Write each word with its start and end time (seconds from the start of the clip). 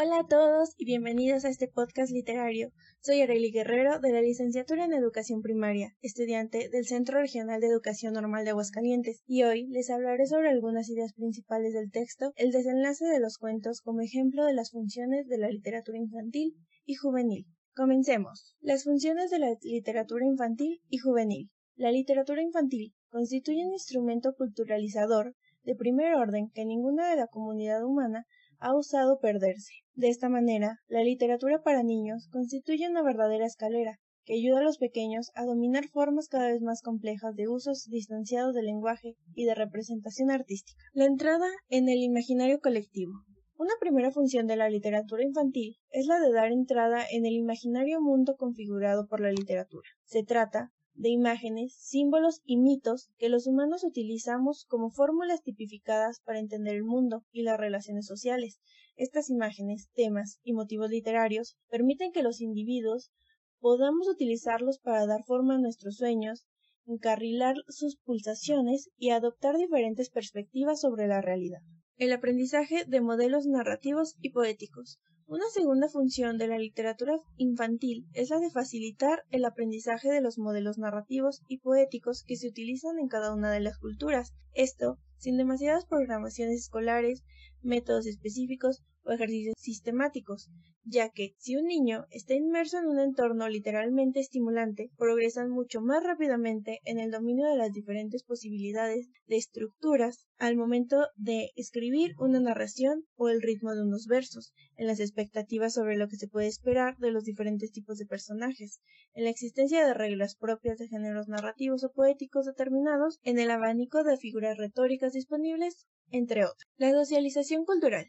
Hola 0.00 0.20
a 0.20 0.26
todos 0.28 0.74
y 0.76 0.84
bienvenidos 0.84 1.44
a 1.44 1.48
este 1.48 1.66
podcast 1.66 2.12
literario. 2.12 2.70
Soy 3.00 3.20
Arely 3.20 3.50
Guerrero 3.50 3.98
de 3.98 4.12
la 4.12 4.22
licenciatura 4.22 4.84
en 4.84 4.92
Educación 4.92 5.42
Primaria, 5.42 5.96
estudiante 6.02 6.68
del 6.68 6.86
Centro 6.86 7.18
Regional 7.18 7.60
de 7.60 7.66
Educación 7.66 8.12
Normal 8.12 8.44
de 8.44 8.50
Aguascalientes, 8.50 9.24
y 9.26 9.42
hoy 9.42 9.66
les 9.66 9.90
hablaré 9.90 10.26
sobre 10.26 10.50
algunas 10.50 10.88
ideas 10.88 11.14
principales 11.14 11.72
del 11.72 11.90
texto, 11.90 12.30
el 12.36 12.52
desenlace 12.52 13.06
de 13.06 13.18
los 13.18 13.38
cuentos 13.38 13.80
como 13.80 14.00
ejemplo 14.00 14.44
de 14.44 14.54
las 14.54 14.70
funciones 14.70 15.26
de 15.26 15.38
la 15.38 15.48
literatura 15.48 15.98
infantil 15.98 16.54
y 16.84 16.94
juvenil. 16.94 17.46
Comencemos. 17.74 18.54
Las 18.60 18.84
funciones 18.84 19.32
de 19.32 19.40
la 19.40 19.56
literatura 19.62 20.24
infantil 20.24 20.80
y 20.88 20.98
juvenil. 20.98 21.50
La 21.74 21.90
literatura 21.90 22.40
infantil 22.40 22.94
constituye 23.08 23.66
un 23.66 23.72
instrumento 23.72 24.32
culturalizador 24.36 25.34
de 25.64 25.74
primer 25.74 26.14
orden 26.14 26.50
que 26.54 26.64
ninguna 26.64 27.10
de 27.10 27.16
la 27.16 27.26
comunidad 27.26 27.84
humana 27.84 28.26
ha 28.58 28.74
usado 28.76 29.18
perderse. 29.18 29.72
De 29.94 30.08
esta 30.08 30.28
manera, 30.28 30.78
la 30.88 31.02
literatura 31.02 31.62
para 31.62 31.82
niños 31.82 32.28
constituye 32.30 32.88
una 32.88 33.02
verdadera 33.02 33.46
escalera 33.46 33.98
que 34.24 34.34
ayuda 34.34 34.58
a 34.58 34.62
los 34.62 34.78
pequeños 34.78 35.30
a 35.34 35.44
dominar 35.44 35.88
formas 35.88 36.28
cada 36.28 36.48
vez 36.48 36.60
más 36.60 36.82
complejas 36.82 37.34
de 37.34 37.48
usos 37.48 37.86
distanciados 37.88 38.54
del 38.54 38.66
lenguaje 38.66 39.16
y 39.34 39.46
de 39.46 39.54
representación 39.54 40.30
artística. 40.30 40.78
La 40.92 41.06
entrada 41.06 41.48
en 41.68 41.88
el 41.88 42.02
imaginario 42.02 42.60
colectivo. 42.60 43.12
Una 43.56 43.72
primera 43.80 44.12
función 44.12 44.46
de 44.46 44.56
la 44.56 44.68
literatura 44.68 45.24
infantil 45.24 45.78
es 45.90 46.06
la 46.06 46.20
de 46.20 46.30
dar 46.30 46.52
entrada 46.52 47.04
en 47.10 47.26
el 47.26 47.32
imaginario 47.32 48.00
mundo 48.00 48.36
configurado 48.36 49.08
por 49.08 49.20
la 49.20 49.32
literatura. 49.32 49.88
Se 50.04 50.22
trata 50.22 50.72
de 50.98 51.10
imágenes, 51.10 51.76
símbolos 51.78 52.42
y 52.44 52.56
mitos 52.56 53.08
que 53.18 53.28
los 53.28 53.46
humanos 53.46 53.84
utilizamos 53.84 54.64
como 54.64 54.90
fórmulas 54.90 55.42
tipificadas 55.42 56.20
para 56.24 56.40
entender 56.40 56.74
el 56.74 56.82
mundo 56.82 57.24
y 57.30 57.42
las 57.42 57.56
relaciones 57.56 58.04
sociales. 58.06 58.58
Estas 58.96 59.30
imágenes, 59.30 59.88
temas 59.94 60.40
y 60.42 60.54
motivos 60.54 60.90
literarios 60.90 61.56
permiten 61.70 62.10
que 62.10 62.24
los 62.24 62.40
individuos 62.40 63.12
podamos 63.60 64.08
utilizarlos 64.08 64.80
para 64.80 65.06
dar 65.06 65.24
forma 65.24 65.54
a 65.54 65.60
nuestros 65.60 65.96
sueños, 65.98 66.46
encarrilar 66.84 67.54
sus 67.68 67.96
pulsaciones 67.96 68.90
y 68.96 69.10
adoptar 69.10 69.56
diferentes 69.56 70.10
perspectivas 70.10 70.80
sobre 70.80 71.06
la 71.06 71.20
realidad. 71.20 71.60
El 71.98 72.12
aprendizaje 72.12 72.84
de 72.84 73.00
modelos 73.00 73.46
narrativos 73.46 74.16
y 74.22 74.30
poéticos. 74.30 75.00
Una 75.26 75.46
segunda 75.52 75.88
función 75.88 76.38
de 76.38 76.46
la 76.46 76.56
literatura 76.56 77.18
infantil 77.38 78.06
es 78.14 78.30
la 78.30 78.38
de 78.38 78.50
facilitar 78.50 79.24
el 79.32 79.44
aprendizaje 79.44 80.08
de 80.08 80.20
los 80.20 80.38
modelos 80.38 80.78
narrativos 80.78 81.42
y 81.48 81.58
poéticos 81.58 82.22
que 82.22 82.36
se 82.36 82.46
utilizan 82.46 83.00
en 83.00 83.08
cada 83.08 83.34
una 83.34 83.50
de 83.50 83.58
las 83.58 83.78
culturas. 83.78 84.32
Esto 84.54 85.00
sin 85.18 85.36
demasiadas 85.36 85.86
programaciones 85.86 86.60
escolares, 86.60 87.22
métodos 87.62 88.06
específicos 88.06 88.82
o 89.04 89.12
ejercicios 89.12 89.54
sistemáticos, 89.58 90.48
ya 90.84 91.10
que 91.10 91.34
si 91.38 91.56
un 91.56 91.66
niño 91.66 92.06
está 92.10 92.34
inmerso 92.34 92.78
en 92.78 92.86
un 92.86 92.98
entorno 92.98 93.48
literalmente 93.48 94.20
estimulante, 94.20 94.90
progresan 94.96 95.50
mucho 95.50 95.80
más 95.80 96.02
rápidamente 96.02 96.80
en 96.84 96.98
el 96.98 97.10
dominio 97.10 97.46
de 97.46 97.56
las 97.56 97.72
diferentes 97.72 98.22
posibilidades 98.22 99.08
de 99.26 99.36
estructuras 99.36 100.26
al 100.38 100.56
momento 100.56 101.06
de 101.16 101.50
escribir 101.56 102.12
una 102.18 102.40
narración 102.40 103.04
o 103.16 103.28
el 103.28 103.42
ritmo 103.42 103.74
de 103.74 103.82
unos 103.82 104.06
versos, 104.06 104.52
en 104.76 104.86
las 104.86 105.00
expectativas 105.00 105.74
sobre 105.74 105.96
lo 105.96 106.08
que 106.08 106.16
se 106.16 106.28
puede 106.28 106.46
esperar 106.46 106.96
de 106.98 107.10
los 107.10 107.24
diferentes 107.24 107.72
tipos 107.72 107.98
de 107.98 108.06
personajes, 108.06 108.80
en 109.14 109.24
la 109.24 109.30
existencia 109.30 109.84
de 109.84 109.94
reglas 109.94 110.36
propias 110.36 110.78
de 110.78 110.88
géneros 110.88 111.28
narrativos 111.28 111.82
o 111.82 111.92
poéticos 111.92 112.46
determinados, 112.46 113.18
en 113.24 113.38
el 113.38 113.50
abanico 113.50 114.04
de 114.04 114.16
figuras 114.16 114.56
retóricas 114.56 115.07
disponibles, 115.12 115.86
entre 116.10 116.44
otros. 116.44 116.64
La 116.76 116.92
socialización 116.92 117.64
cultural. 117.64 118.06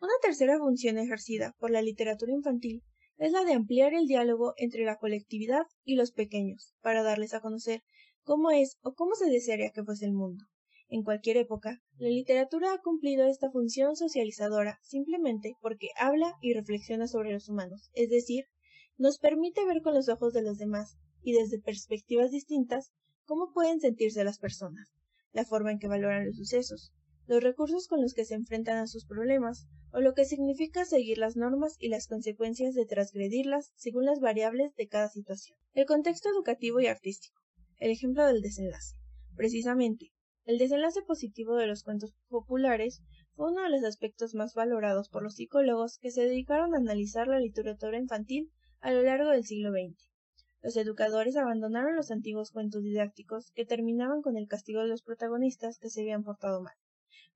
Una 0.00 0.12
tercera 0.22 0.58
función 0.58 0.98
ejercida 0.98 1.54
por 1.58 1.70
la 1.70 1.82
literatura 1.82 2.32
infantil 2.32 2.82
es 3.18 3.32
la 3.32 3.44
de 3.44 3.52
ampliar 3.52 3.92
el 3.92 4.06
diálogo 4.06 4.54
entre 4.56 4.84
la 4.84 4.96
colectividad 4.96 5.66
y 5.84 5.96
los 5.96 6.12
pequeños, 6.12 6.74
para 6.80 7.02
darles 7.02 7.34
a 7.34 7.40
conocer 7.40 7.82
cómo 8.22 8.50
es 8.50 8.78
o 8.82 8.94
cómo 8.94 9.14
se 9.14 9.28
desearía 9.28 9.70
que 9.70 9.84
fuese 9.84 10.06
el 10.06 10.12
mundo. 10.12 10.44
En 10.88 11.02
cualquier 11.02 11.36
época, 11.36 11.80
la 11.98 12.08
literatura 12.08 12.72
ha 12.72 12.80
cumplido 12.80 13.26
esta 13.26 13.50
función 13.50 13.94
socializadora 13.94 14.78
simplemente 14.82 15.54
porque 15.60 15.90
habla 15.96 16.34
y 16.40 16.54
reflexiona 16.54 17.06
sobre 17.06 17.32
los 17.32 17.48
humanos, 17.48 17.90
es 17.92 18.08
decir, 18.08 18.46
nos 18.96 19.18
permite 19.18 19.64
ver 19.64 19.82
con 19.82 19.94
los 19.94 20.08
ojos 20.08 20.32
de 20.32 20.42
los 20.42 20.58
demás 20.58 20.96
y 21.22 21.32
desde 21.32 21.60
perspectivas 21.60 22.30
distintas 22.30 22.92
cómo 23.24 23.52
pueden 23.52 23.80
sentirse 23.80 24.24
las 24.24 24.38
personas, 24.38 24.88
la 25.32 25.44
forma 25.44 25.72
en 25.72 25.78
que 25.78 25.88
valoran 25.88 26.26
los 26.26 26.36
sucesos, 26.36 26.92
los 27.26 27.42
recursos 27.42 27.86
con 27.86 28.02
los 28.02 28.14
que 28.14 28.24
se 28.24 28.34
enfrentan 28.34 28.78
a 28.78 28.86
sus 28.86 29.06
problemas, 29.06 29.68
o 29.92 30.00
lo 30.00 30.14
que 30.14 30.24
significa 30.24 30.84
seguir 30.84 31.18
las 31.18 31.36
normas 31.36 31.76
y 31.78 31.88
las 31.88 32.06
consecuencias 32.06 32.74
de 32.74 32.86
transgredirlas 32.86 33.72
según 33.76 34.04
las 34.04 34.20
variables 34.20 34.74
de 34.76 34.88
cada 34.88 35.08
situación. 35.08 35.56
El 35.74 35.86
contexto 35.86 36.28
educativo 36.28 36.80
y 36.80 36.86
artístico. 36.86 37.40
El 37.78 37.90
ejemplo 37.90 38.26
del 38.26 38.40
desenlace. 38.40 38.96
Precisamente, 39.36 40.12
el 40.44 40.58
desenlace 40.58 41.02
positivo 41.02 41.54
de 41.54 41.68
los 41.68 41.84
cuentos 41.84 42.12
populares 42.28 43.02
fue 43.34 43.52
uno 43.52 43.62
de 43.62 43.70
los 43.70 43.84
aspectos 43.84 44.34
más 44.34 44.54
valorados 44.54 45.08
por 45.08 45.22
los 45.22 45.34
psicólogos 45.34 45.98
que 45.98 46.10
se 46.10 46.22
dedicaron 46.22 46.74
a 46.74 46.78
analizar 46.78 47.28
la 47.28 47.38
literatura 47.38 47.98
infantil 47.98 48.50
a 48.80 48.92
lo 48.92 49.02
largo 49.02 49.30
del 49.30 49.44
siglo 49.44 49.70
XX. 49.70 50.09
Los 50.62 50.76
educadores 50.76 51.36
abandonaron 51.36 51.96
los 51.96 52.10
antiguos 52.10 52.50
cuentos 52.50 52.82
didácticos 52.82 53.50
que 53.52 53.64
terminaban 53.64 54.20
con 54.20 54.36
el 54.36 54.46
castigo 54.46 54.82
de 54.82 54.88
los 54.88 55.02
protagonistas 55.02 55.78
que 55.78 55.88
se 55.88 56.02
habían 56.02 56.22
portado 56.22 56.60
mal. 56.62 56.74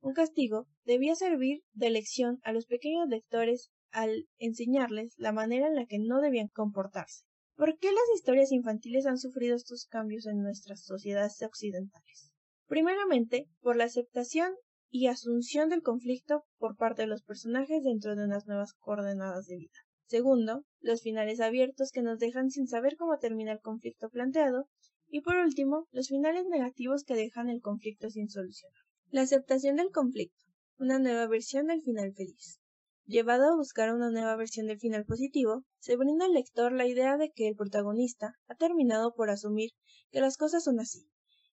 Un 0.01 0.13
castigo 0.13 0.67
debía 0.85 1.15
servir 1.15 1.63
de 1.73 1.89
lección 1.89 2.39
a 2.43 2.53
los 2.53 2.67
pequeños 2.67 3.09
lectores 3.09 3.71
al 3.91 4.29
enseñarles 4.39 5.15
la 5.17 5.33
manera 5.33 5.69
en 5.69 5.75
la 5.75 5.87
que 5.87 5.99
no 5.99 6.21
debían 6.21 6.49
comportarse. 6.49 7.25
¿Por 7.57 7.79
qué 7.79 7.93
las 7.93 8.05
historias 8.15 8.53
infantiles 8.53 9.07
han 9.07 9.17
sufrido 9.17 9.57
estos 9.57 9.87
cambios 9.87 10.27
en 10.27 10.43
nuestras 10.43 10.83
sociedades 10.83 11.41
occidentales? 11.41 12.33
Primeramente, 12.67 13.49
por 13.61 13.77
la 13.77 13.85
aceptación 13.85 14.53
y 14.91 15.07
asunción 15.07 15.71
del 15.71 15.83
conflicto 15.83 16.45
por 16.59 16.77
parte 16.77 17.03
de 17.03 17.09
los 17.09 17.23
personajes 17.23 17.83
dentro 17.83 18.17
de 18.17 18.25
unas 18.25 18.47
nuevas 18.47 18.75
coordenadas 18.75 19.47
de 19.47 19.57
vida. 19.57 19.79
Segundo, 20.07 20.65
los 20.81 21.03
finales 21.03 21.41
abiertos 21.41 21.91
que 21.91 22.03
nos 22.03 22.19
dejan 22.19 22.51
sin 22.51 22.67
saber 22.67 22.97
cómo 22.97 23.19
termina 23.19 23.53
el 23.53 23.61
conflicto 23.61 24.11
planteado. 24.11 24.69
Y 25.09 25.23
por 25.23 25.37
último, 25.37 25.87
los 25.93 26.09
finales 26.09 26.47
negativos 26.47 27.05
que 27.05 27.15
dejan 27.15 27.49
el 27.49 27.61
conflicto 27.61 28.11
sin 28.11 28.29
solucionar. 28.29 28.83
La 29.11 29.23
aceptación 29.23 29.77
del 29.77 29.91
conflicto. 29.91 30.45
Una 30.79 30.99
nueva 30.99 31.27
versión 31.27 31.67
del 31.67 31.83
final 31.83 32.13
feliz. 32.15 32.61
Llevado 33.07 33.53
a 33.53 33.57
buscar 33.57 33.95
una 33.95 34.11
nueva 34.11 34.35
versión 34.35 34.67
del 34.67 34.79
final 34.79 35.05
positivo, 35.05 35.63
se 35.79 35.97
brinda 35.97 36.25
al 36.25 36.33
lector 36.33 36.73
la 36.73 36.87
idea 36.87 37.19
de 37.19 37.31
que 37.31 37.49
el 37.49 37.55
protagonista 37.55 38.33
ha 38.49 38.55
terminado 38.55 39.13
por 39.15 39.29
asumir 39.29 39.71
que 40.11 40.21
las 40.21 40.39
cosas 40.39 40.65
son 40.65 40.81
así, 40.81 41.07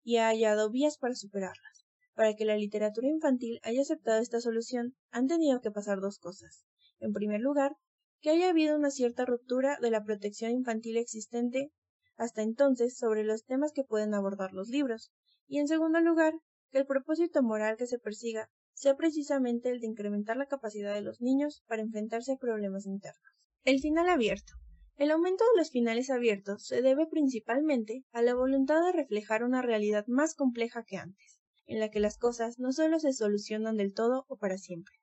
y 0.04 0.18
ha 0.18 0.28
hallado 0.28 0.70
vías 0.70 0.96
para 0.96 1.16
superarlas. 1.16 1.84
Para 2.14 2.34
que 2.34 2.44
la 2.44 2.56
literatura 2.56 3.08
infantil 3.08 3.58
haya 3.64 3.82
aceptado 3.82 4.20
esta 4.20 4.40
solución, 4.40 4.94
han 5.10 5.26
tenido 5.26 5.60
que 5.60 5.72
pasar 5.72 6.00
dos 6.00 6.18
cosas. 6.18 6.64
En 7.00 7.12
primer 7.12 7.40
lugar, 7.40 7.72
que 8.20 8.31
haya 8.31 8.50
habido 8.50 8.76
una 8.76 8.91
cierta 8.91 9.25
ruptura 9.25 9.78
de 9.81 9.91
la 9.91 10.04
protección 10.04 10.53
infantil 10.53 10.97
existente 10.97 11.72
hasta 12.16 12.42
entonces 12.42 12.97
sobre 12.98 13.25
los 13.25 13.44
temas 13.44 13.72
que 13.72 13.84
pueden 13.84 14.12
abordar 14.14 14.53
los 14.53 14.69
libros, 14.69 15.10
y 15.47 15.58
en 15.58 15.69
segundo 15.69 16.00
lugar, 16.00 16.34
que 16.70 16.78
el 16.78 16.86
propósito 16.86 17.42
moral 17.42 17.76
que 17.76 17.86
se 17.86 17.98
persiga 17.98 18.50
sea 18.75 18.94
precisamente 18.94 19.70
el 19.70 19.80
de 19.80 19.86
incrementar 19.86 20.36
la 20.36 20.47
capacidad 20.47 20.94
de 20.94 21.00
los 21.00 21.20
niños 21.20 21.62
para 21.66 21.82
enfrentarse 21.82 22.32
a 22.32 22.36
problemas 22.36 22.86
internos. 22.86 23.22
El 23.64 23.80
final 23.80 24.09
abierto. 24.09 24.53
El 24.97 25.10
aumento 25.10 25.44
de 25.53 25.59
los 25.59 25.70
finales 25.70 26.10
abiertos 26.10 26.66
se 26.66 26.82
debe 26.82 27.06
principalmente 27.06 28.04
a 28.12 28.20
la 28.20 28.34
voluntad 28.34 28.84
de 28.84 28.92
reflejar 28.92 29.44
una 29.44 29.62
realidad 29.62 30.04
más 30.06 30.34
compleja 30.34 30.84
que 30.84 30.98
antes, 30.98 31.41
en 31.66 31.80
la 31.80 31.89
que 31.89 32.00
las 32.00 32.18
cosas 32.18 32.59
no 32.59 32.72
solo 32.72 32.98
se 32.98 33.15
solucionan 33.15 33.77
del 33.77 33.94
todo 33.94 34.27
o 34.28 34.36
para 34.36 34.59
siempre. 34.59 34.99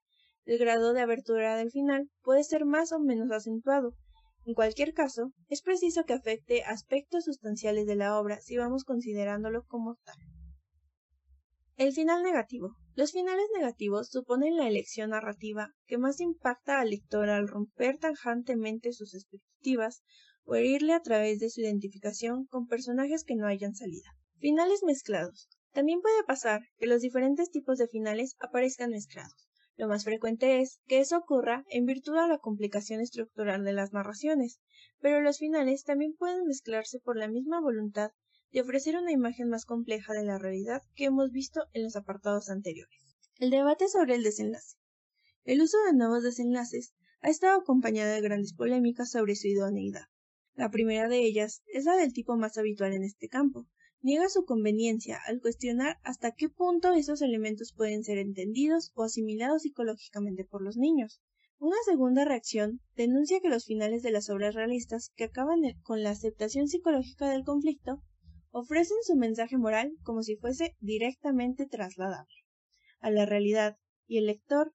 El 0.47 0.59
grado 0.59 0.94
de 0.94 1.01
abertura 1.01 1.57
del 1.57 1.71
final 1.71 2.09
puede 2.23 2.41
ser 2.45 2.63
más 2.63 2.94
o 2.94 2.99
menos 2.99 3.31
acentuado. 3.31 3.91
En 4.45 4.53
cualquier 4.53 4.94
caso, 4.94 5.33
es 5.49 5.61
preciso 5.61 6.05
que 6.05 6.13
afecte 6.13 6.63
aspectos 6.63 7.25
sustanciales 7.25 7.85
de 7.85 7.97
la 7.97 8.17
obra 8.17 8.39
si 8.39 8.55
vamos 8.55 8.85
considerándolo 8.85 9.65
como 9.65 9.97
tal. 10.05 10.15
El 11.75 11.91
final 11.91 12.23
negativo. 12.23 12.77
Los 12.95 13.11
finales 13.11 13.45
negativos 13.53 14.07
suponen 14.07 14.55
la 14.55 14.69
elección 14.69 15.09
narrativa 15.09 15.73
que 15.85 15.97
más 15.97 16.21
impacta 16.21 16.79
al 16.79 16.91
lector 16.91 17.27
al 17.29 17.50
romper 17.50 17.97
tajantemente 17.97 18.93
sus 18.93 19.15
expectativas 19.15 20.01
o 20.45 20.55
herirle 20.55 20.93
a 20.93 21.01
través 21.01 21.39
de 21.39 21.50
su 21.50 21.59
identificación 21.59 22.45
con 22.45 22.67
personajes 22.67 23.25
que 23.25 23.35
no 23.35 23.47
hayan 23.47 23.75
salida. 23.75 24.15
Finales 24.38 24.81
mezclados. 24.85 25.50
También 25.73 26.00
puede 26.00 26.23
pasar 26.23 26.61
que 26.77 26.88
los 26.88 27.01
diferentes 27.01 27.51
tipos 27.51 27.77
de 27.79 27.89
finales 27.89 28.38
aparezcan 28.39 28.91
mezclados. 28.91 29.46
Lo 29.77 29.88
más 29.88 30.06
frecuente 30.06 30.59
es 30.59 30.79
que 30.88 31.00
eso 31.00 31.18
ocurra 31.18 31.63
en 31.69 31.85
virtud 31.85 32.13
de 32.15 32.27
la 32.27 32.39
complicación 32.39 33.00
estructural 33.00 33.63
de 33.63 33.74
las 33.74 33.94
narraciones, 33.94 34.59
pero 35.00 35.21
los 35.21 35.38
finales 35.38 35.83
también 35.83 36.15
pueden 36.15 36.45
mezclarse 36.45 37.00
por 37.00 37.15
la 37.15 37.27
misma 37.27 37.62
voluntad 37.62 38.09
de 38.51 38.62
ofrecer 38.62 38.97
una 38.97 39.12
imagen 39.12 39.50
más 39.50 39.65
compleja 39.65 40.13
de 40.13 40.24
la 40.24 40.39
realidad 40.39 40.81
que 40.95 41.06
hemos 41.06 41.31
visto 41.31 41.62
en 41.74 41.83
los 41.83 41.95
apartados 41.95 42.50
anteriores. 42.50 43.00
El 43.38 43.51
debate 43.51 43.88
sobre 43.88 44.15
el 44.15 44.24
desenlace. 44.24 44.77
El 45.44 45.62
uso 45.62 45.77
de 45.85 45.94
nuevos 45.94 46.24
desenlaces 46.24 46.95
ha 47.21 47.29
estado 47.29 47.59
acompañada 47.59 48.15
de 48.15 48.21
grandes 48.21 48.56
polémicas 48.56 49.12
sobre 49.12 49.35
su 49.35 49.47
idoneidad. 49.47 50.07
La 50.56 50.71
primera 50.71 51.07
de 51.07 51.19
ellas 51.19 51.62
es 51.68 51.85
la 51.85 51.95
del 51.95 52.13
tipo 52.13 52.35
más 52.35 52.57
habitual 52.57 52.94
en 52.94 53.03
este 53.03 53.27
campo. 53.27 53.68
Niega 54.01 54.29
su 54.29 54.45
conveniencia 54.45 55.19
al 55.25 55.41
cuestionar 55.41 55.97
hasta 56.03 56.31
qué 56.31 56.49
punto 56.49 56.94
esos 56.94 57.21
elementos 57.21 57.73
pueden 57.73 58.03
ser 58.03 58.17
entendidos 58.19 58.91
o 58.95 59.03
asimilados 59.03 59.63
psicológicamente 59.63 60.45
por 60.45 60.61
los 60.61 60.77
niños. 60.77 61.21
Una 61.59 61.77
segunda 61.85 62.23
reacción 62.23 62.81
denuncia 62.95 63.39
que 63.41 63.49
los 63.49 63.65
finales 63.65 64.03
de 64.03 64.11
las 64.11 64.29
obras 64.29 64.53
realistas 64.53 65.11
que 65.15 65.23
acaban 65.23 65.61
con 65.81 66.03
la 66.03 66.11
aceptación 66.11 66.67
psicológica 66.67 67.29
del 67.29 67.44
conflicto 67.44 68.03
ofrecen 68.51 68.97
su 69.01 69.15
mensaje 69.15 69.57
moral 69.57 69.91
como 70.03 70.21
si 70.21 70.35
fuese 70.35 70.75
directamente 70.79 71.65
trasladable 71.65 72.35
a 73.00 73.11
la 73.11 73.25
realidad 73.25 73.77
y 74.07 74.17
el 74.17 74.27
lector 74.27 74.73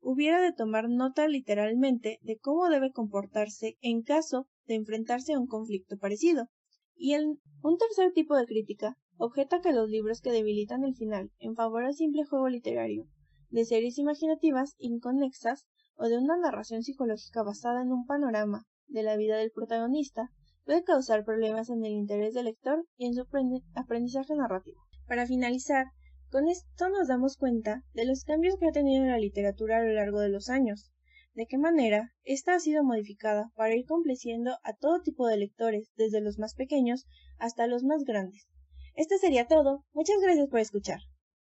hubiera 0.00 0.40
de 0.40 0.52
tomar 0.52 0.88
nota 0.88 1.28
literalmente 1.28 2.18
de 2.22 2.38
cómo 2.38 2.68
debe 2.68 2.92
comportarse 2.92 3.76
en 3.80 4.02
caso 4.02 4.48
de 4.66 4.74
enfrentarse 4.74 5.32
a 5.32 5.38
un 5.38 5.46
conflicto 5.46 5.96
parecido. 5.98 6.48
Y 6.96 7.14
un 7.16 7.78
tercer 7.78 8.12
tipo 8.12 8.36
de 8.36 8.46
crítica 8.46 8.96
objeta 9.16 9.60
que 9.60 9.72
los 9.72 9.88
libros 9.88 10.20
que 10.20 10.30
debilitan 10.30 10.84
el 10.84 10.94
final 10.94 11.30
en 11.38 11.54
favor 11.54 11.84
del 11.84 11.94
simple 11.94 12.24
juego 12.24 12.48
literario, 12.48 13.06
de 13.50 13.64
series 13.64 13.98
imaginativas 13.98 14.74
inconexas 14.78 15.66
o 15.96 16.08
de 16.08 16.18
una 16.18 16.36
narración 16.36 16.82
psicológica 16.82 17.42
basada 17.42 17.82
en 17.82 17.92
un 17.92 18.06
panorama 18.06 18.66
de 18.88 19.02
la 19.02 19.16
vida 19.16 19.36
del 19.36 19.52
protagonista, 19.52 20.30
puede 20.64 20.82
causar 20.82 21.24
problemas 21.24 21.68
en 21.70 21.84
el 21.84 21.92
interés 21.92 22.34
del 22.34 22.46
lector 22.46 22.86
y 22.96 23.06
en 23.06 23.14
su 23.14 23.26
aprendizaje 23.74 24.34
narrativo. 24.34 24.80
Para 25.06 25.26
finalizar, 25.26 25.86
con 26.30 26.48
esto 26.48 26.88
nos 26.88 27.08
damos 27.08 27.36
cuenta 27.36 27.84
de 27.92 28.06
los 28.06 28.24
cambios 28.24 28.56
que 28.58 28.66
ha 28.66 28.72
tenido 28.72 29.04
la 29.04 29.18
literatura 29.18 29.78
a 29.78 29.82
lo 29.84 29.92
largo 29.92 30.20
de 30.20 30.30
los 30.30 30.48
años, 30.48 30.90
de 31.34 31.46
qué 31.46 31.58
manera 31.58 32.12
ésta 32.24 32.54
ha 32.54 32.60
sido 32.60 32.84
modificada 32.84 33.50
para 33.56 33.74
ir 33.74 33.86
complaciendo 33.86 34.58
a 34.62 34.74
todo 34.74 35.02
tipo 35.02 35.26
de 35.26 35.36
lectores, 35.36 35.92
desde 35.96 36.20
los 36.20 36.38
más 36.38 36.54
pequeños 36.54 37.06
hasta 37.38 37.66
los 37.66 37.82
más 37.82 38.04
grandes. 38.04 38.48
Esto 38.94 39.16
sería 39.18 39.46
todo. 39.46 39.84
Muchas 39.92 40.20
gracias 40.20 40.48
por 40.48 40.60
escuchar. 40.60 41.00